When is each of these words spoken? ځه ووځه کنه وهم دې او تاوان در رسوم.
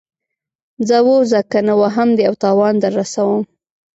ځه 0.87 0.97
ووځه 1.05 1.39
کنه 1.51 1.73
وهم 1.81 2.09
دې 2.17 2.23
او 2.29 2.33
تاوان 2.43 2.75
در 2.81 2.93
رسوم. 2.99 3.41